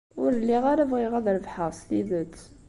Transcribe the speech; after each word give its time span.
Ur 0.21 0.31
lliɣ 0.41 0.63
ara 0.71 0.89
bɣiɣ 0.91 1.11
ad 1.15 1.27
rebḥeɣ 1.35 1.69
s 1.79 1.81
tidet. 1.87 2.37